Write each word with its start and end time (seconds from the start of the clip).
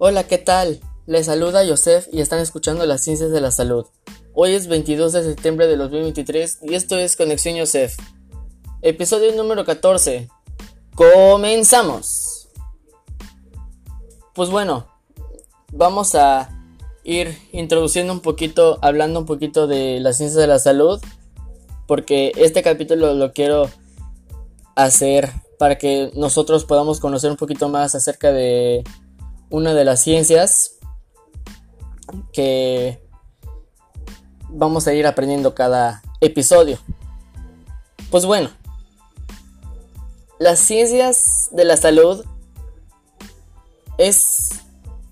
Hola, 0.00 0.28
¿qué 0.28 0.38
tal? 0.38 0.78
Les 1.06 1.26
saluda 1.26 1.66
Joseph 1.66 2.06
y 2.12 2.20
están 2.20 2.38
escuchando 2.38 2.86
las 2.86 3.02
ciencias 3.02 3.32
de 3.32 3.40
la 3.40 3.50
salud. 3.50 3.84
Hoy 4.32 4.52
es 4.52 4.68
22 4.68 5.12
de 5.12 5.24
septiembre 5.24 5.66
de 5.66 5.76
2023 5.76 6.60
y 6.62 6.74
esto 6.74 6.96
es 6.96 7.16
Conexión 7.16 7.58
Joseph. 7.58 7.96
Episodio 8.80 9.34
número 9.34 9.64
14. 9.64 10.28
Comenzamos. 10.94 12.48
Pues 14.36 14.50
bueno, 14.50 14.86
vamos 15.72 16.14
a 16.14 16.48
ir 17.02 17.36
introduciendo 17.50 18.12
un 18.12 18.20
poquito, 18.20 18.78
hablando 18.82 19.18
un 19.18 19.26
poquito 19.26 19.66
de 19.66 19.98
las 19.98 20.18
ciencias 20.18 20.40
de 20.40 20.46
la 20.46 20.60
salud, 20.60 21.00
porque 21.88 22.30
este 22.36 22.62
capítulo 22.62 23.14
lo 23.14 23.32
quiero 23.32 23.68
hacer 24.76 25.32
para 25.58 25.76
que 25.76 26.12
nosotros 26.14 26.64
podamos 26.64 27.00
conocer 27.00 27.32
un 27.32 27.36
poquito 27.36 27.68
más 27.68 27.96
acerca 27.96 28.30
de 28.30 28.84
una 29.50 29.74
de 29.74 29.84
las 29.84 30.00
ciencias 30.00 30.76
que 32.32 33.00
vamos 34.48 34.86
a 34.86 34.94
ir 34.94 35.06
aprendiendo 35.06 35.54
cada 35.54 36.02
episodio. 36.20 36.78
Pues 38.10 38.24
bueno, 38.24 38.50
las 40.38 40.58
ciencias 40.58 41.48
de 41.52 41.64
la 41.64 41.76
salud 41.76 42.24
es 43.98 44.50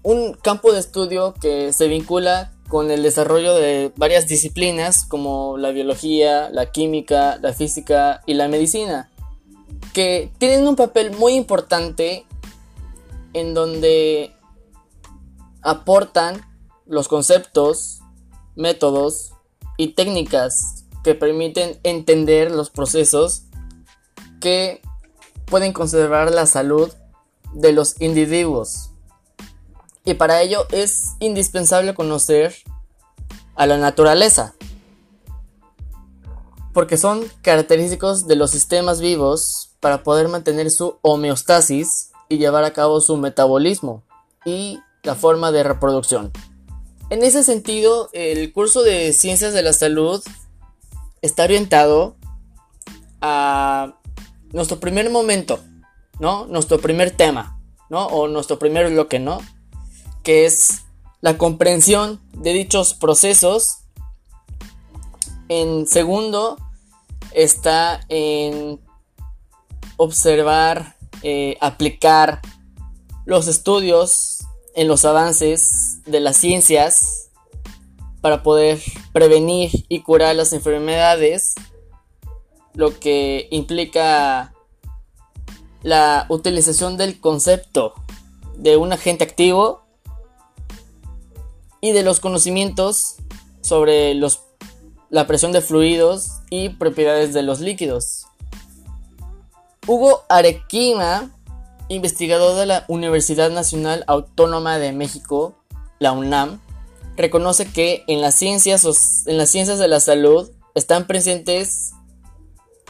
un 0.02 0.34
campo 0.34 0.73
de 0.73 0.80
estudio 0.80 1.34
que 1.34 1.73
se 1.73 1.88
vincula 1.88 2.52
con 2.68 2.90
el 2.90 3.02
desarrollo 3.02 3.54
de 3.54 3.92
varias 3.96 4.26
disciplinas 4.26 5.04
como 5.04 5.56
la 5.56 5.70
biología, 5.70 6.48
la 6.50 6.70
química, 6.70 7.38
la 7.40 7.52
física 7.52 8.23
y 8.26 8.34
la 8.34 8.48
medicina, 8.48 9.10
que 9.92 10.30
tienen 10.38 10.66
un 10.66 10.76
papel 10.76 11.12
muy 11.16 11.34
importante 11.34 12.26
en 13.37 13.52
donde 13.52 14.34
aportan 15.60 16.40
los 16.87 17.06
conceptos, 17.06 18.01
métodos 18.54 19.32
y 19.76 19.88
técnicas 19.88 20.87
que 21.04 21.15
permiten 21.15 21.78
entender 21.82 22.51
los 22.51 22.70
procesos 22.70 23.43
que 24.40 24.80
pueden 25.45 25.74
conservar 25.74 26.32
la 26.32 26.46
salud 26.46 26.90
de 27.52 27.73
los 27.73 28.01
individuos. 28.01 28.88
Y 30.06 30.15
para 30.15 30.40
ello 30.40 30.66
es 30.71 31.10
indispensable 31.21 31.95
conocer 31.95 32.54
a 33.54 33.66
la 33.66 33.76
naturaleza, 33.76 34.54
porque 36.73 36.96
son 36.96 37.23
característicos 37.43 38.26
de 38.26 38.37
los 38.37 38.50
sistemas 38.50 39.00
vivos 39.00 39.76
para 39.80 40.02
poder 40.02 40.28
mantener 40.28 40.71
su 40.71 40.98
homeostasis 41.02 42.05
y 42.29 42.38
llevar 42.38 42.65
a 42.65 42.73
cabo 42.73 43.01
su 43.01 43.16
metabolismo 43.16 44.02
y 44.45 44.80
la 45.02 45.15
forma 45.15 45.52
de 45.52 45.63
reproducción. 45.63 46.33
En 47.10 47.23
ese 47.23 47.45
sentido, 47.45 48.09
el 48.13 48.52
curso 48.52 48.83
de 48.83 49.13
Ciencias 49.13 49.52
de 49.52 49.63
la 49.63 49.73
Salud 49.73 50.23
está 51.23 51.45
orientado 51.45 52.16
a 53.21 53.95
nuestro 54.52 54.80
primer 54.80 55.10
momento, 55.10 55.60
¿no? 56.18 56.46
Nuestro 56.46 56.80
primer 56.80 57.13
tema, 57.13 57.60
¿no? 57.91 58.07
O 58.07 58.27
nuestro 58.29 58.59
primer 58.59 58.90
bloque, 58.90 59.18
¿no? 59.18 59.40
Que 60.23 60.46
es 60.46 60.83
la 61.21 61.38
comprensión 61.38 62.21
de 62.33 62.52
dichos 62.52 62.95
procesos. 62.95 63.79
En 65.49 65.87
segundo, 65.87 66.56
está 67.33 68.00
en 68.09 68.81
observar, 69.97 70.96
eh, 71.22 71.56
aplicar 71.60 72.41
los 73.25 73.48
estudios 73.48 74.38
en 74.75 74.88
los 74.88 75.04
avances 75.04 76.03
de 76.04 76.21
las 76.21 76.37
ciencias 76.37 77.31
para 78.21 78.43
poder 78.43 78.81
prevenir 79.12 79.71
y 79.88 80.03
curar 80.03 80.37
las 80.37 80.53
enfermedades, 80.53 81.55
lo 82.75 82.99
que 82.99 83.49
implica 83.50 84.53
la 85.82 86.26
utilización 86.28 86.97
del 86.97 87.21
concepto 87.21 87.94
de 88.56 88.76
un 88.76 88.93
agente 88.93 89.25
activo 89.25 89.87
y 91.81 91.93
de 91.93 92.03
los 92.03 92.21
conocimientos 92.21 93.16
sobre 93.60 94.15
los, 94.15 94.43
la 95.10 95.26
presión 95.26 95.53
de 95.53 95.60
fluidos 95.60 96.41
y 96.50 96.71
propiedades 96.71 97.32
de 97.34 97.43
los 97.43 97.60
líquidos. 97.60 98.16
Hugo 99.87 100.25
Arequina 100.29 101.31
investigador 101.89 102.57
de 102.57 102.67
la 102.67 102.85
Universidad 102.89 103.51
Nacional 103.51 104.05
Autónoma 104.07 104.79
de 104.79 104.93
México, 104.93 105.55
la 105.99 106.13
UNAM, 106.13 106.61
reconoce 107.17 107.67
que 107.67 108.05
en 108.09 108.21
las 108.21 108.35
ciencias, 108.35 108.85
en 109.27 109.39
las 109.39 109.51
ciencias 109.51 109.79
de 109.79 109.89
la 109.89 110.01
salud 110.01 110.51
están 110.75 111.07
presentes 111.07 111.93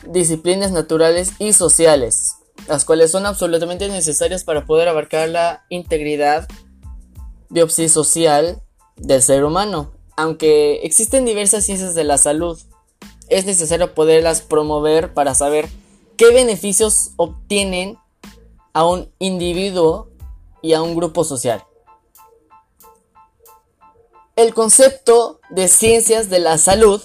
disciplinas 0.06 0.72
naturales 0.72 1.32
y 1.38 1.52
sociales, 1.52 2.36
las 2.68 2.84
cuales 2.84 3.10
son 3.10 3.26
absolutamente 3.26 3.88
necesarias 3.88 4.44
para 4.44 4.64
poder 4.64 4.88
abarcar 4.88 5.28
la 5.28 5.64
integridad 5.68 6.48
biopsisocial 7.50 8.62
del 8.96 9.22
ser 9.22 9.44
humano. 9.44 9.92
Aunque 10.16 10.80
existen 10.82 11.24
diversas 11.24 11.64
ciencias 11.64 11.94
de 11.94 12.04
la 12.04 12.18
salud, 12.18 12.58
es 13.28 13.44
necesario 13.44 13.94
poderlas 13.94 14.40
promover 14.40 15.12
para 15.12 15.34
saber 15.34 15.68
qué 16.16 16.32
beneficios 16.32 17.12
obtienen 17.16 17.98
a 18.72 18.86
un 18.86 19.12
individuo 19.18 20.10
y 20.62 20.72
a 20.72 20.82
un 20.82 20.94
grupo 20.94 21.24
social. 21.24 21.64
El 24.34 24.52
concepto 24.52 25.40
de 25.50 25.68
ciencias 25.68 26.28
de 26.28 26.40
la 26.40 26.58
salud 26.58 27.02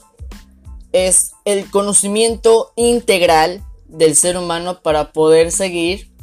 es 0.91 1.31
el 1.45 1.69
conocimiento 1.69 2.73
integral 2.75 3.63
del 3.85 4.15
ser 4.15 4.37
humano 4.37 4.81
para 4.81 5.13
poder 5.13 5.51
seguir 5.51 6.13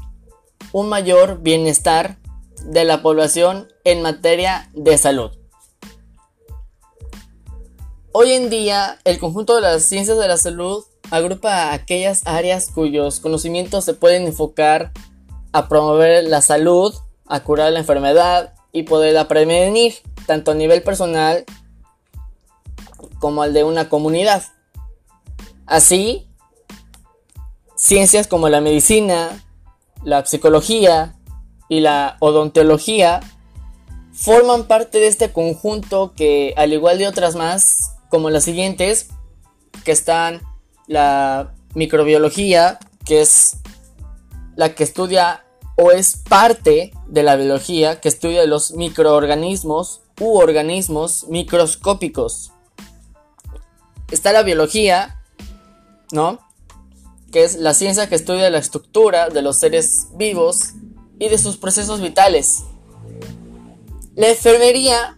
un 0.73 0.89
mayor 0.89 1.41
bienestar 1.41 2.19
de 2.65 2.85
la 2.85 3.03
población 3.03 3.69
en 3.85 4.03
materia 4.03 4.71
de 4.75 4.99
salud. 4.99 5.31
Hoy 8.13 8.33
en 8.33 8.51
día, 8.51 8.99
el 9.05 9.19
conjunto 9.19 9.55
de 9.55 9.63
las 9.63 9.85
ciencias 9.85 10.19
de 10.19 10.29
la 10.29 10.37
salud 10.37 10.85
agrupa 11.11 11.73
aquellas 11.73 12.23
áreas 12.27 12.71
cuyos 12.75 13.21
conocimientos 13.21 13.85
se 13.85 13.95
pueden 13.95 14.27
enfocar 14.27 14.93
a 15.53 15.69
promover 15.69 16.25
la 16.25 16.41
salud, 16.41 16.95
a 17.27 17.41
curar 17.41 17.73
la 17.73 17.81
enfermedad 17.81 18.55
y 18.73 18.83
poderla 18.85 19.29
prevenir, 19.29 19.95
tanto 20.27 20.51
a 20.51 20.55
nivel 20.55 20.83
personal 20.83 21.45
como 23.19 23.43
al 23.43 23.53
de 23.53 23.65
una 23.65 23.89
comunidad. 23.89 24.43
Así, 25.67 26.29
ciencias 27.77 28.27
como 28.27 28.49
la 28.49 28.61
medicina, 28.61 29.45
la 30.05 30.25
psicología 30.25 31.17
y 31.69 31.81
la 31.81 32.17
odontología 32.21 33.21
forman 34.13 34.65
parte 34.65 34.99
de 34.99 35.07
este 35.07 35.33
conjunto 35.33 36.13
que, 36.15 36.55
al 36.57 36.73
igual 36.73 36.99
de 36.99 37.07
otras 37.07 37.37
más, 37.37 37.95
como 38.09 38.31
las 38.31 38.45
siguientes, 38.45 39.09
que 39.85 39.93
están 39.93 40.41
la 40.89 41.55
microbiología, 41.75 42.79
que 43.05 43.21
es 43.21 43.59
la 44.57 44.75
que 44.75 44.83
estudia 44.83 45.45
o 45.77 45.93
es 45.93 46.17
parte 46.17 46.93
de 47.07 47.23
la 47.23 47.37
biología 47.37 48.01
que 48.01 48.09
estudia 48.09 48.45
los 48.47 48.73
microorganismos 48.73 50.01
u 50.21 50.37
organismos 50.37 51.29
microscópicos. 51.29 52.51
Está 54.11 54.33
la 54.33 54.43
biología, 54.43 55.23
¿no? 56.11 56.41
Que 57.31 57.45
es 57.45 57.57
la 57.57 57.75
ciencia 57.75 58.09
que 58.09 58.17
estudia 58.17 58.51
la 58.51 58.59
estructura 58.59 59.29
de 59.29 59.43
los 59.43 59.61
seres 59.61 60.09
vivos 60.15 60.73
y 61.21 61.29
de 61.29 61.39
sus 61.39 61.57
procesos 61.59 62.01
vitales. 62.01 62.65
La 64.17 64.31
enfermería 64.31 65.17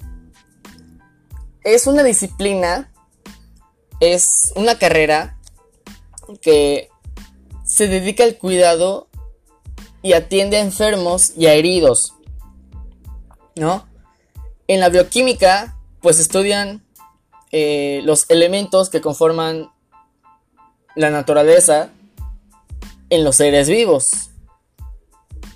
es 1.65 1.87
una 1.87 2.03
disciplina, 2.03 2.93
es 4.01 4.53
una 4.57 4.79
carrera 4.79 5.40
que 6.37 6.89
se 7.65 7.87
dedica 7.89 8.25
al 8.25 8.37
cuidado 8.37 9.09
y 10.03 10.13
atiende 10.15 10.57
a 10.57 10.61
enfermos 10.61 11.33
y 11.37 11.47
a 11.47 11.55
heridos. 11.55 12.15
¿No? 13.57 13.87
En 14.67 14.81
la 14.81 14.89
bioquímica, 14.89 15.77
pues 16.01 16.19
estudian 16.19 16.85
eh, 17.53 18.01
los 18.05 18.31
elementos 18.31 18.89
que 18.91 19.01
conforman 19.01 19.71
la 20.95 21.11
naturaleza 21.11 21.91
en 23.11 23.25
los 23.25 23.37
seres 23.37 23.69
vivos. 23.69 24.31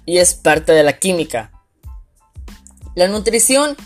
Y 0.07 0.19
es 0.19 0.35
parte 0.35 0.73
de 0.73 0.83
la 0.83 0.99
química. 0.99 1.53
La 2.95 3.09
nutrición, 3.09 3.77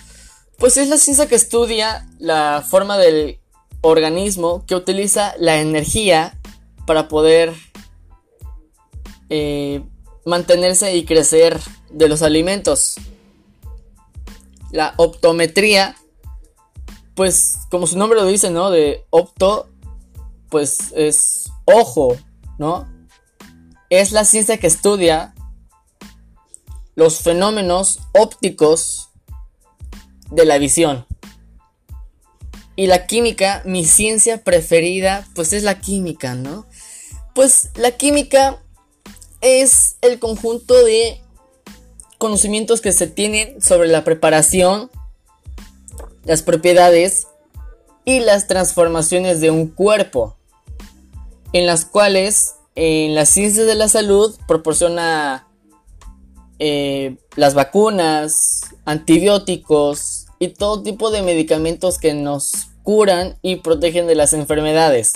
pues 0.58 0.76
es 0.76 0.88
la 0.88 0.98
ciencia 0.98 1.28
que 1.28 1.34
estudia 1.34 2.06
la 2.18 2.64
forma 2.68 2.98
del 2.98 3.38
organismo 3.80 4.64
que 4.66 4.74
utiliza 4.74 5.34
la 5.38 5.60
energía 5.60 6.37
para 6.88 7.06
poder 7.06 7.52
eh, 9.28 9.84
mantenerse 10.24 10.96
y 10.96 11.04
crecer 11.04 11.60
de 11.90 12.08
los 12.08 12.22
alimentos. 12.22 12.96
la 14.70 14.94
optometría, 14.96 15.96
pues 17.14 17.58
como 17.70 17.86
su 17.86 17.98
nombre 17.98 18.18
lo 18.18 18.26
dice, 18.26 18.50
¿no? 18.50 18.70
De 18.70 19.04
opto, 19.10 19.68
pues 20.48 20.92
es 20.96 21.52
ojo, 21.66 22.16
¿no? 22.58 22.88
Es 23.90 24.12
la 24.12 24.24
ciencia 24.24 24.56
que 24.56 24.66
estudia 24.66 25.34
los 26.94 27.20
fenómenos 27.20 28.00
ópticos 28.14 29.10
de 30.30 30.46
la 30.46 30.56
visión. 30.56 31.06
Y 32.76 32.86
la 32.86 33.06
química, 33.06 33.60
mi 33.66 33.84
ciencia 33.84 34.44
preferida, 34.44 35.26
pues 35.34 35.52
es 35.52 35.64
la 35.64 35.80
química, 35.80 36.34
¿no? 36.34 36.67
Pues 37.38 37.70
la 37.76 37.92
química 37.92 38.60
es 39.40 39.96
el 40.00 40.18
conjunto 40.18 40.74
de 40.74 41.20
conocimientos 42.18 42.80
que 42.80 42.90
se 42.90 43.06
tienen 43.06 43.62
sobre 43.62 43.86
la 43.86 44.02
preparación, 44.02 44.90
las 46.24 46.42
propiedades 46.42 47.28
y 48.04 48.18
las 48.18 48.48
transformaciones 48.48 49.40
de 49.40 49.52
un 49.52 49.68
cuerpo, 49.68 50.36
en 51.52 51.66
las 51.66 51.84
cuales 51.84 52.56
en 52.74 53.14
la 53.14 53.24
ciencia 53.24 53.62
de 53.62 53.76
la 53.76 53.88
salud 53.88 54.36
proporciona 54.48 55.46
eh, 56.58 57.18
las 57.36 57.54
vacunas, 57.54 58.62
antibióticos 58.84 60.26
y 60.40 60.48
todo 60.48 60.82
tipo 60.82 61.12
de 61.12 61.22
medicamentos 61.22 61.98
que 61.98 62.14
nos 62.14 62.66
curan 62.82 63.38
y 63.42 63.60
protegen 63.60 64.08
de 64.08 64.16
las 64.16 64.32
enfermedades. 64.32 65.12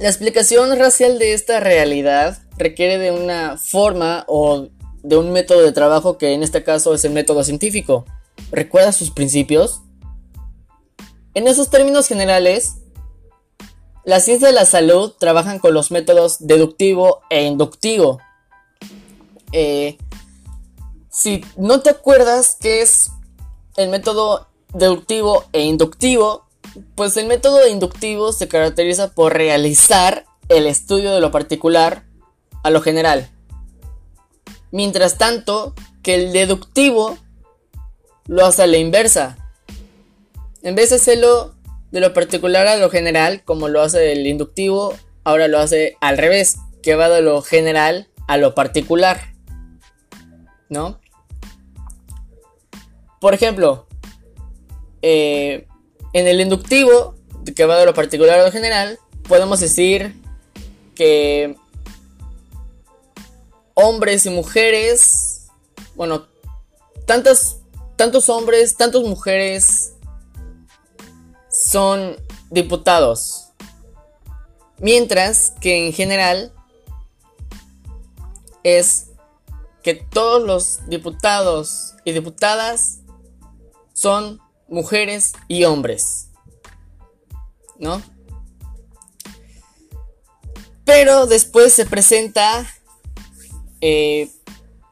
La 0.00 0.08
explicación 0.08 0.78
racial 0.78 1.18
de 1.18 1.32
esta 1.32 1.58
realidad 1.58 2.38
requiere 2.56 2.98
de 2.98 3.10
una 3.10 3.58
forma 3.58 4.24
o 4.28 4.68
de 5.02 5.16
un 5.16 5.32
método 5.32 5.62
de 5.62 5.72
trabajo 5.72 6.18
que 6.18 6.34
en 6.34 6.44
este 6.44 6.62
caso 6.62 6.94
es 6.94 7.04
el 7.04 7.12
método 7.12 7.42
científico. 7.42 8.04
¿Recuerda 8.52 8.92
sus 8.92 9.10
principios? 9.10 9.80
En 11.34 11.48
esos 11.48 11.68
términos 11.68 12.06
generales, 12.06 12.76
la 14.04 14.20
ciencia 14.20 14.48
de 14.48 14.54
la 14.54 14.66
salud 14.66 15.14
trabajan 15.18 15.58
con 15.58 15.74
los 15.74 15.90
métodos 15.90 16.46
deductivo 16.46 17.20
e 17.28 17.44
inductivo. 17.44 18.20
Eh, 19.50 19.98
si 21.10 21.44
no 21.56 21.80
te 21.80 21.90
acuerdas 21.90 22.56
qué 22.60 22.82
es 22.82 23.10
el 23.76 23.88
método 23.88 24.46
deductivo 24.72 25.44
e 25.52 25.62
inductivo, 25.62 26.47
pues 26.94 27.16
el 27.16 27.26
método 27.26 27.66
inductivo 27.66 28.32
se 28.32 28.48
caracteriza 28.48 29.12
por 29.12 29.34
realizar 29.34 30.26
el 30.48 30.66
estudio 30.66 31.12
de 31.12 31.20
lo 31.20 31.30
particular 31.30 32.04
a 32.62 32.70
lo 32.70 32.80
general. 32.80 33.28
Mientras 34.70 35.18
tanto, 35.18 35.74
que 36.02 36.14
el 36.14 36.32
deductivo 36.32 37.18
lo 38.26 38.44
hace 38.44 38.62
a 38.62 38.66
la 38.66 38.76
inversa. 38.76 39.38
En 40.62 40.74
vez 40.74 40.90
de 40.90 40.96
hacerlo 40.96 41.54
de 41.90 42.00
lo 42.00 42.12
particular 42.12 42.66
a 42.66 42.76
lo 42.76 42.90
general, 42.90 43.42
como 43.44 43.68
lo 43.68 43.80
hace 43.80 44.12
el 44.12 44.26
inductivo, 44.26 44.94
ahora 45.24 45.48
lo 45.48 45.58
hace 45.58 45.96
al 46.00 46.18
revés, 46.18 46.56
que 46.82 46.94
va 46.94 47.08
de 47.08 47.22
lo 47.22 47.42
general 47.42 48.08
a 48.26 48.36
lo 48.36 48.54
particular. 48.54 49.34
¿No? 50.68 51.00
Por 53.20 53.34
ejemplo, 53.34 53.86
eh, 55.02 55.67
en 56.12 56.26
el 56.26 56.40
inductivo, 56.40 57.14
que 57.54 57.64
va 57.64 57.78
de 57.78 57.86
lo 57.86 57.94
particular 57.94 58.38
a 58.38 58.44
lo 58.44 58.52
general, 58.52 58.98
podemos 59.26 59.60
decir 59.60 60.14
que 60.94 61.56
hombres 63.74 64.26
y 64.26 64.30
mujeres, 64.30 65.46
bueno, 65.94 66.26
tantos, 67.06 67.58
tantos 67.96 68.28
hombres, 68.28 68.76
tantas 68.76 69.02
mujeres 69.02 69.94
son 71.50 72.16
diputados. 72.50 73.48
Mientras 74.78 75.52
que 75.60 75.86
en 75.86 75.92
general 75.92 76.52
es 78.62 79.06
que 79.82 79.94
todos 79.94 80.42
los 80.42 80.88
diputados 80.88 81.94
y 82.04 82.12
diputadas 82.12 82.98
son 83.92 84.40
mujeres 84.68 85.32
y 85.48 85.64
hombres. 85.64 86.28
¿No? 87.78 88.02
Pero 90.84 91.26
después 91.26 91.72
se 91.72 91.86
presenta 91.86 92.66
eh, 93.80 94.30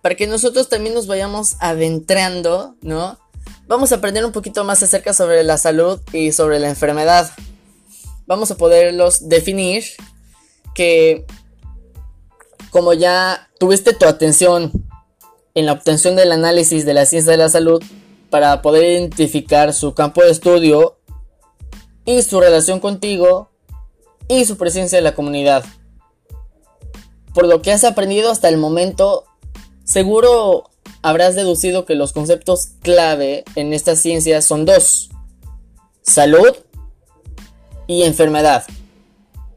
para 0.02 0.14
que 0.14 0.26
nosotros 0.26 0.68
también 0.68 0.94
nos 0.94 1.06
vayamos 1.06 1.56
adentrando, 1.58 2.76
¿no? 2.80 3.18
Vamos 3.66 3.90
a 3.90 3.96
aprender 3.96 4.24
un 4.24 4.32
poquito 4.32 4.62
más 4.62 4.82
acerca 4.82 5.12
sobre 5.12 5.42
la 5.42 5.58
salud 5.58 6.00
y 6.12 6.32
sobre 6.32 6.60
la 6.60 6.68
enfermedad. 6.68 7.30
Vamos 8.26 8.50
a 8.50 8.56
poderlos 8.56 9.28
definir 9.28 9.84
que 10.74 11.24
como 12.70 12.92
ya 12.92 13.48
tuviste 13.58 13.94
tu 13.94 14.06
atención 14.06 14.70
en 15.54 15.66
la 15.66 15.72
obtención 15.72 16.14
del 16.14 16.30
análisis 16.30 16.84
de 16.84 16.94
la 16.94 17.06
ciencia 17.06 17.32
de 17.32 17.38
la 17.38 17.48
salud 17.48 17.82
para 18.30 18.62
poder 18.62 18.84
identificar 18.84 19.72
su 19.72 19.94
campo 19.94 20.22
de 20.22 20.30
estudio 20.30 20.98
y 22.04 22.22
su 22.22 22.40
relación 22.40 22.80
contigo 22.80 23.50
y 24.28 24.44
su 24.44 24.56
presencia 24.56 24.98
en 24.98 25.04
la 25.04 25.14
comunidad 25.14 25.64
por 27.36 27.46
lo 27.46 27.60
que 27.60 27.70
has 27.70 27.84
aprendido 27.84 28.30
hasta 28.30 28.48
el 28.48 28.56
momento, 28.56 29.26
seguro 29.84 30.70
habrás 31.02 31.34
deducido 31.34 31.84
que 31.84 31.94
los 31.94 32.14
conceptos 32.14 32.68
clave 32.80 33.44
en 33.56 33.74
esta 33.74 33.94
ciencia 33.94 34.40
son 34.40 34.64
dos. 34.64 35.10
Salud 36.00 36.56
y 37.86 38.04
enfermedad. 38.04 38.64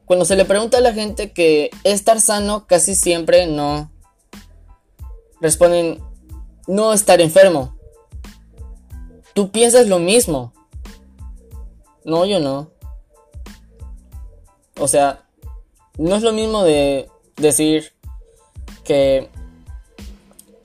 Cuando 0.03 0.25
se 0.25 0.35
le 0.35 0.43
pregunta 0.43 0.79
a 0.79 0.81
la 0.81 0.91
gente 0.91 1.31
que 1.31 1.69
estar 1.85 2.19
sano, 2.19 2.67
casi 2.67 2.95
siempre 2.95 3.47
no 3.47 3.89
responden 5.39 6.03
no 6.67 6.91
estar 6.91 7.21
enfermo. 7.21 7.78
Tú 9.33 9.51
piensas 9.51 9.87
lo 9.87 9.99
mismo. 9.99 10.53
No, 12.03 12.25
yo 12.25 12.39
no. 12.39 12.69
O 14.79 14.87
sea, 14.87 15.25
no 15.97 16.15
es 16.15 16.23
lo 16.23 16.31
mismo 16.31 16.63
de 16.63 17.09
decir 17.35 17.93
que 18.83 19.29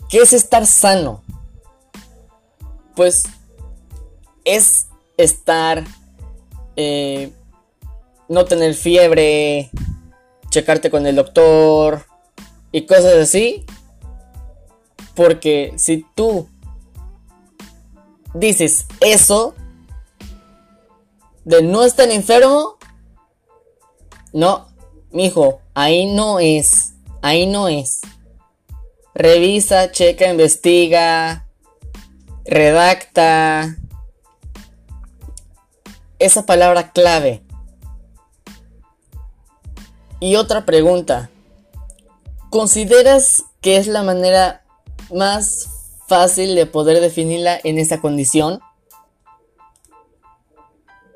¿qué 0.08 0.18
es 0.18 0.32
estar 0.32 0.66
sano? 0.66 1.22
Pues 2.94 3.24
es 4.44 4.86
estar 5.16 5.84
eh, 6.76 7.32
no 8.28 8.44
tener 8.44 8.74
fiebre, 8.74 9.70
checarte 10.50 10.90
con 10.90 11.06
el 11.06 11.16
doctor 11.16 12.06
y 12.72 12.86
cosas 12.86 13.14
así. 13.14 13.64
Porque 15.14 15.72
si 15.76 16.04
tú 16.14 16.48
dices 18.34 18.86
eso 19.00 19.54
de 21.44 21.62
no 21.62 21.84
estar 21.84 22.10
enfermo, 22.10 22.76
no, 24.32 24.66
mijo, 25.10 25.60
ahí 25.74 26.12
no 26.12 26.40
es, 26.40 26.94
ahí 27.22 27.46
no 27.46 27.68
es. 27.68 28.00
Revisa, 29.14 29.92
checa, 29.92 30.28
investiga, 30.28 31.46
redacta. 32.44 33.76
Esa 36.18 36.46
palabra 36.46 36.90
clave. 36.92 37.42
Y 40.18 40.36
otra 40.36 40.64
pregunta. 40.64 41.30
¿Consideras 42.50 43.44
que 43.60 43.76
es 43.76 43.86
la 43.86 44.02
manera 44.02 44.64
más 45.12 45.73
fácil 46.08 46.54
de 46.54 46.66
poder 46.66 47.00
definirla 47.00 47.58
en 47.62 47.78
esta 47.78 48.00
condición? 48.00 48.60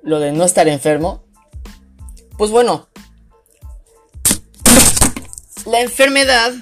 Lo 0.03 0.21
de 0.21 0.33
no 0.33 0.45
estar 0.45 0.69
enfermo. 0.69 1.25
Pues 2.37 2.51
bueno, 2.51 2.89
la 5.67 5.81
enfermedad 5.81 6.53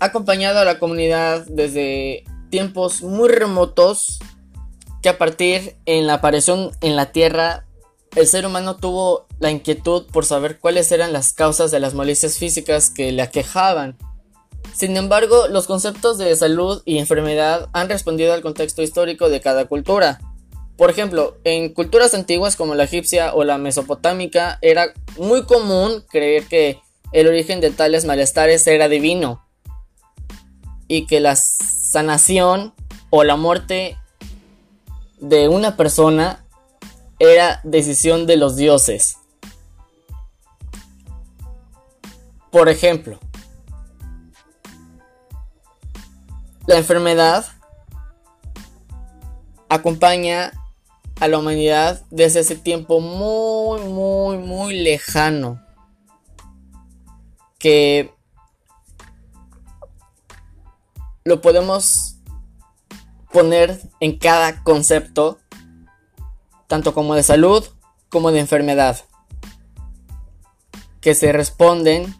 ha 0.00 0.04
acompañado 0.04 0.58
a 0.58 0.64
la 0.64 0.78
comunidad 0.78 1.46
desde 1.46 2.24
tiempos 2.50 3.02
muy 3.02 3.28
remotos 3.28 4.18
que 5.02 5.08
a 5.08 5.18
partir 5.18 5.76
en 5.86 6.06
la 6.06 6.14
aparición 6.14 6.72
en 6.80 6.96
la 6.96 7.12
Tierra 7.12 7.66
el 8.16 8.26
ser 8.26 8.44
humano 8.44 8.76
tuvo 8.76 9.26
la 9.38 9.50
inquietud 9.50 10.06
por 10.12 10.24
saber 10.24 10.58
cuáles 10.58 10.90
eran 10.90 11.12
las 11.12 11.32
causas 11.32 11.70
de 11.70 11.80
las 11.80 11.94
molestias 11.94 12.38
físicas 12.38 12.90
que 12.90 13.12
le 13.12 13.22
aquejaban. 13.22 13.96
Sin 14.74 14.96
embargo, 14.96 15.48
los 15.48 15.66
conceptos 15.66 16.18
de 16.18 16.34
salud 16.36 16.82
y 16.84 16.98
enfermedad 16.98 17.68
han 17.72 17.88
respondido 17.88 18.32
al 18.32 18.42
contexto 18.42 18.82
histórico 18.82 19.28
de 19.28 19.40
cada 19.40 19.66
cultura. 19.66 20.20
Por 20.76 20.90
ejemplo, 20.90 21.36
en 21.44 21.74
culturas 21.74 22.14
antiguas 22.14 22.56
como 22.56 22.74
la 22.74 22.84
egipcia 22.84 23.34
o 23.34 23.44
la 23.44 23.58
mesopotámica 23.58 24.58
era 24.62 24.94
muy 25.18 25.44
común 25.44 26.04
creer 26.08 26.46
que 26.46 26.80
el 27.12 27.26
origen 27.26 27.60
de 27.60 27.70
tales 27.70 28.04
malestares 28.04 28.66
era 28.66 28.88
divino 28.88 29.44
y 30.88 31.06
que 31.06 31.20
la 31.20 31.36
sanación 31.36 32.72
o 33.10 33.24
la 33.24 33.36
muerte 33.36 33.98
de 35.18 35.48
una 35.48 35.76
persona 35.76 36.46
era 37.18 37.60
decisión 37.64 38.26
de 38.26 38.36
los 38.36 38.56
dioses. 38.56 39.18
Por 42.50 42.68
ejemplo, 42.68 43.20
la 46.70 46.78
enfermedad 46.78 47.46
acompaña 49.68 50.52
a 51.18 51.26
la 51.26 51.38
humanidad 51.38 52.00
desde 52.10 52.40
ese 52.40 52.54
tiempo 52.54 53.00
muy, 53.00 53.80
muy, 53.80 54.38
muy 54.38 54.78
lejano. 54.78 55.60
Que 57.58 58.14
lo 61.24 61.40
podemos 61.40 62.18
poner 63.32 63.80
en 63.98 64.16
cada 64.16 64.62
concepto, 64.62 65.40
tanto 66.68 66.94
como 66.94 67.16
de 67.16 67.24
salud 67.24 67.66
como 68.10 68.30
de 68.30 68.38
enfermedad, 68.38 69.00
que 71.00 71.16
se 71.16 71.32
responden 71.32 72.14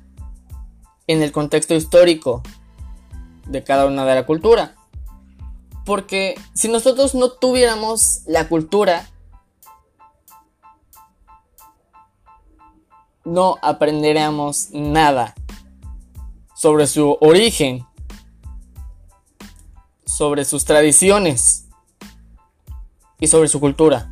en 1.07 1.23
el 1.23 1.31
contexto 1.31 1.77
histórico 1.77 2.43
de 3.51 3.65
cada 3.65 3.87
una 3.87 4.05
de 4.05 4.15
la 4.15 4.27
cultura. 4.27 4.77
Porque 5.85 6.41
si 6.55 6.69
nosotros 6.69 7.15
no 7.15 7.33
tuviéramos 7.33 8.23
la 8.27 8.49
cultura, 8.49 9.09
no 13.25 13.59
aprenderíamos 13.61 14.71
nada 14.71 15.35
sobre 16.55 16.87
su 16.87 17.17
origen, 17.21 17.87
sobre 20.05 20.45
sus 20.45 20.65
tradiciones 20.65 21.67
y 23.19 23.27
sobre 23.27 23.49
su 23.49 23.59
cultura. 23.59 24.11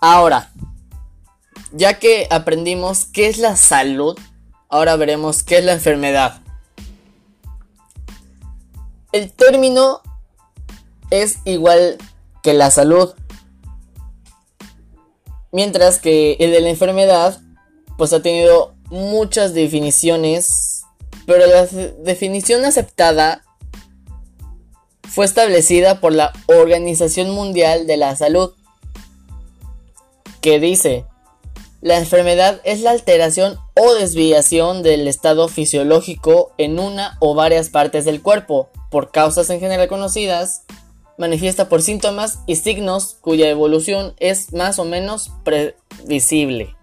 Ahora, 0.00 0.52
ya 1.70 1.98
que 2.00 2.26
aprendimos 2.30 3.04
qué 3.04 3.28
es 3.28 3.38
la 3.38 3.56
salud, 3.56 4.18
ahora 4.72 4.96
veremos 4.96 5.44
qué 5.44 5.58
es 5.58 5.64
la 5.64 5.74
enfermedad. 5.74 6.40
El 9.12 9.30
término 9.30 10.00
es 11.10 11.38
igual 11.44 11.98
que 12.42 12.54
la 12.54 12.72
salud, 12.72 13.14
mientras 15.52 16.00
que 16.00 16.32
el 16.40 16.50
de 16.50 16.60
la 16.60 16.70
enfermedad 16.70 17.40
pues 17.96 18.12
ha 18.12 18.20
tenido 18.20 18.74
muchas 18.90 19.54
definiciones 19.54 20.72
pero 21.26 21.46
la 21.46 21.66
definición 22.00 22.64
aceptada 22.64 23.44
fue 25.08 25.24
establecida 25.24 26.00
por 26.00 26.12
la 26.12 26.32
Organización 26.46 27.30
Mundial 27.30 27.86
de 27.86 27.96
la 27.96 28.16
Salud, 28.16 28.54
que 30.40 30.58
dice, 30.58 31.04
la 31.82 31.98
enfermedad 31.98 32.60
es 32.64 32.80
la 32.80 32.92
alteración 32.92 33.58
o 33.74 33.94
desviación 33.94 34.84
del 34.84 35.08
estado 35.08 35.48
fisiológico 35.48 36.52
en 36.56 36.78
una 36.78 37.18
o 37.20 37.34
varias 37.34 37.70
partes 37.70 38.04
del 38.04 38.22
cuerpo, 38.22 38.70
por 38.88 39.10
causas 39.10 39.50
en 39.50 39.58
general 39.58 39.88
conocidas, 39.88 40.62
manifiesta 41.18 41.68
por 41.68 41.82
síntomas 41.82 42.38
y 42.46 42.56
signos 42.56 43.16
cuya 43.20 43.50
evolución 43.50 44.14
es 44.18 44.52
más 44.52 44.78
o 44.78 44.84
menos 44.84 45.32
previsible. 45.44 46.74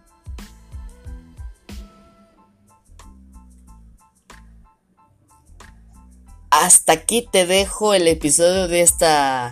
hasta 6.52 6.92
aquí 6.92 7.26
te 7.32 7.46
dejo 7.46 7.94
el 7.94 8.06
episodio 8.08 8.68
de 8.68 8.82
esta 8.82 9.50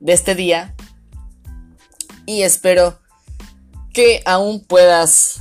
de 0.00 0.12
este 0.14 0.34
día 0.34 0.74
y 2.24 2.42
espero 2.42 2.98
que 3.96 4.20
aún 4.26 4.62
puedas 4.62 5.38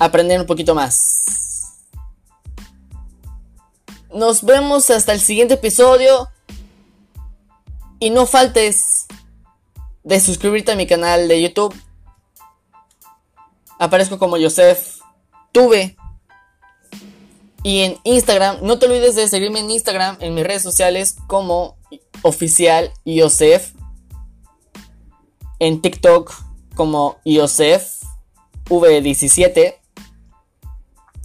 aprender 0.00 0.40
un 0.40 0.46
poquito 0.46 0.74
más. 0.74 1.20
Nos 4.14 4.42
vemos 4.42 4.88
hasta 4.88 5.12
el 5.12 5.20
siguiente 5.20 5.54
episodio 5.54 6.30
y 7.98 8.08
no 8.08 8.24
faltes 8.24 9.04
de 10.04 10.20
suscribirte 10.20 10.72
a 10.72 10.76
mi 10.76 10.86
canal 10.86 11.28
de 11.28 11.42
YouTube. 11.42 11.78
Aparezco 13.78 14.18
como 14.18 14.38
Joseph 14.38 15.00
Tuve 15.52 15.94
y 17.62 17.80
en 17.80 17.98
Instagram, 18.04 18.60
no 18.62 18.78
te 18.78 18.86
olvides 18.86 19.16
de 19.16 19.28
seguirme 19.28 19.60
en 19.60 19.70
Instagram, 19.70 20.16
en 20.20 20.34
mis 20.34 20.46
redes 20.46 20.62
sociales 20.62 21.16
como 21.26 21.76
oficial 22.22 22.90
Yosef. 23.04 23.74
En 25.58 25.82
TikTok 25.82 26.51
como 26.74 27.18
Yosef 27.24 28.02
V17 28.66 29.74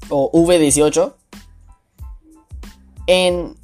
o 0.10 0.32
V18. 0.32 1.14
En, 3.08 3.56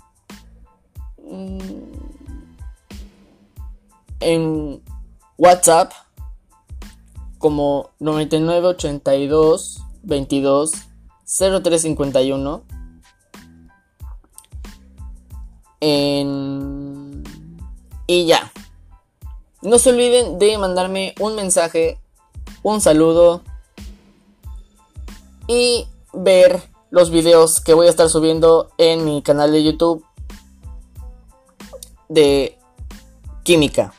en 4.19 4.81
WhatsApp 5.37 5.91
como 7.37 7.89
9982 7.99 9.83
22 10.03 10.71
0351 11.25 12.63
en... 15.81 17.23
y 18.07 18.25
ya 18.25 18.49
no 19.63 19.79
se 19.79 19.89
olviden 19.89 20.39
de 20.39 20.57
mandarme 20.57 21.15
un 21.19 21.35
mensaje 21.35 21.97
un 22.63 22.81
saludo 22.81 23.41
y 25.47 25.87
ver 26.13 26.61
los 26.89 27.09
videos 27.09 27.59
que 27.59 27.73
voy 27.73 27.87
a 27.87 27.89
estar 27.89 28.09
subiendo 28.09 28.71
en 28.77 29.03
mi 29.03 29.21
canal 29.21 29.51
de 29.51 29.63
YouTube 29.63 30.05
de 32.07 32.57
química. 33.43 33.93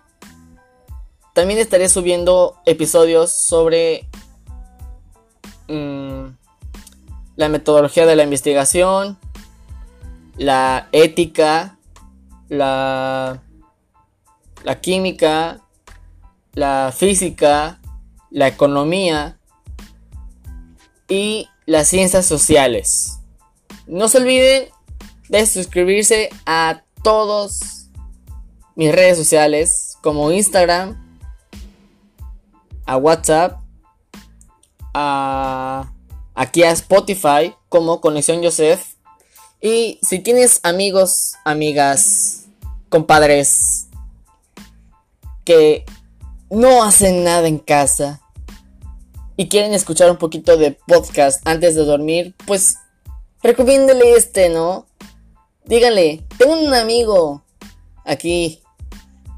También 1.35 1.59
estaré 1.59 1.89
subiendo 1.89 2.57
episodios 2.65 3.33
sobre 3.33 4.09
mm, 5.69 6.27
la 7.37 7.49
metodología 7.49 8.07
de 8.07 8.17
la 8.17 8.23
investigación, 8.23 9.19
la 10.37 10.89
ética, 10.93 11.77
la, 12.49 13.43
la 14.65 14.81
química, 14.81 15.61
la 16.55 16.93
física, 16.97 17.81
la 18.31 18.49
economía 18.49 19.39
y 21.09 21.49
las 21.67 21.87
ciencias 21.89 22.27
sociales. 22.27 23.21
No 23.87 24.09
se 24.09 24.19
olviden 24.19 24.69
de 25.29 25.47
suscribirse 25.47 26.31
a 26.47 26.83
todos 27.03 27.91
mis 28.75 28.93
redes 28.93 29.17
sociales 29.17 29.97
como 30.03 30.33
Instagram, 30.33 31.01
a 32.87 32.97
WhatsApp, 32.97 33.61
a 34.95 35.93
aquí 36.35 36.63
a 36.63 36.71
Spotify 36.73 37.55
como 37.69 38.01
Conexión 38.01 38.43
Joseph. 38.43 38.83
Y 39.61 39.99
si 40.03 40.19
tienes 40.19 40.61
amigos, 40.63 41.35
amigas, 41.45 42.47
compadres 42.89 43.84
que 45.45 45.85
no 46.51 46.85
hacen 46.85 47.25
nada 47.25 47.49
en 47.49 47.59
casa 47.59 48.21
y 49.37 49.49
quieren 49.49 49.75
escuchar 49.75 50.11
un 50.11 50.17
poquito 50.17 50.57
de 50.57 50.73
podcast 50.73 51.47
antes 51.47 51.75
de 51.75 51.85
dormir, 51.85 52.35
pues 52.47 52.79
recomiéndele 53.43 54.13
este, 54.13 54.49
¿no? 54.49 54.87
Díganle, 55.65 56.25
tengo 56.39 56.55
un 56.61 56.73
amigo 56.75 57.43
aquí 58.05 58.63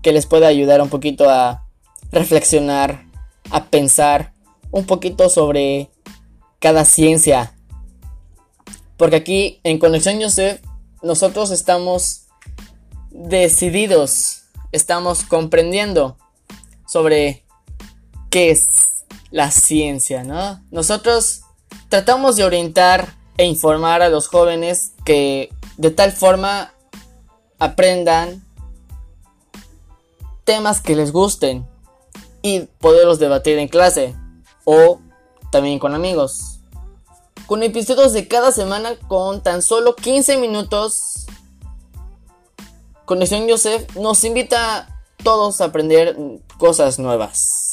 que 0.02 0.12
les 0.12 0.26
puede 0.26 0.46
ayudar 0.46 0.80
un 0.80 0.88
poquito 0.88 1.28
a 1.30 1.66
reflexionar, 2.12 3.04
a 3.50 3.64
pensar 3.64 4.32
un 4.70 4.84
poquito 4.86 5.28
sobre 5.28 5.90
cada 6.58 6.84
ciencia. 6.84 7.54
Porque 8.96 9.16
aquí 9.16 9.60
en 9.64 9.78
Conexión 9.78 10.20
Joseph 10.20 10.60
nosotros 11.02 11.50
estamos 11.50 12.26
decididos, 13.10 14.35
estamos 14.76 15.24
comprendiendo 15.24 16.16
sobre 16.86 17.44
qué 18.30 18.50
es 18.50 19.04
la 19.30 19.50
ciencia, 19.50 20.22
¿no? 20.22 20.62
Nosotros 20.70 21.40
tratamos 21.88 22.36
de 22.36 22.44
orientar 22.44 23.14
e 23.38 23.46
informar 23.46 24.02
a 24.02 24.08
los 24.08 24.28
jóvenes 24.28 24.92
que 25.04 25.50
de 25.76 25.90
tal 25.90 26.12
forma 26.12 26.72
aprendan 27.58 28.44
temas 30.44 30.80
que 30.80 30.94
les 30.94 31.10
gusten 31.10 31.66
y 32.42 32.60
poderlos 32.78 33.18
debatir 33.18 33.58
en 33.58 33.68
clase 33.68 34.14
o 34.64 35.00
también 35.50 35.78
con 35.78 35.94
amigos. 35.94 36.60
Con 37.46 37.62
episodios 37.62 38.12
de 38.12 38.28
cada 38.28 38.52
semana 38.52 38.96
con 39.08 39.42
tan 39.42 39.62
solo 39.62 39.96
15 39.96 40.36
minutos 40.36 41.15
Conexión 43.06 43.48
Joseph 43.48 43.96
nos 43.96 44.24
invita 44.24 44.78
a 44.78 44.88
todos 45.22 45.60
a 45.60 45.66
aprender 45.66 46.16
cosas 46.58 46.98
nuevas. 46.98 47.65